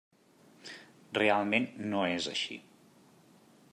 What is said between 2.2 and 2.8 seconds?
així.